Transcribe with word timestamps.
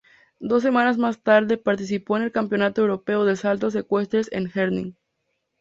Dos 0.39 0.63
semanas 0.63 0.97
más 0.97 1.21
tarde, 1.21 1.57
participó 1.59 2.17
en 2.17 2.23
el 2.23 2.31
Campeonato 2.31 2.81
Europeo 2.81 3.23
de 3.23 3.35
Saltos 3.35 3.75
Ecuestres 3.75 4.29
en 4.31 4.49
Herning. 4.51 4.95